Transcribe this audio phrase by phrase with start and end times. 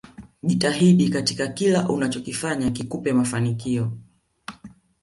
[0.43, 3.91] Jitahidi katika kila unachokifanya kikupe mafanikio